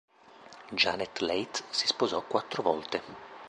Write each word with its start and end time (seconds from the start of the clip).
Janet 0.71 1.19
Leigh 1.21 1.51
si 1.69 1.85
sposò 1.85 2.23
quattro 2.23 2.63
volte. 2.63 3.03